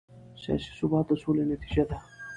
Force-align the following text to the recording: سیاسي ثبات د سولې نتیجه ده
سیاسي 0.41 0.71
ثبات 0.79 1.05
د 1.09 1.11
سولې 1.23 1.43
نتیجه 1.53 1.83
ده 1.89 1.97